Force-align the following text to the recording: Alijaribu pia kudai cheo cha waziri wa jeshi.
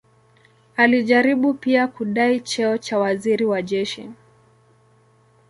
Alijaribu 0.77 1.53
pia 1.53 1.87
kudai 1.87 2.39
cheo 2.39 2.77
cha 2.77 2.99
waziri 2.99 3.45
wa 3.45 3.61
jeshi. 3.61 4.09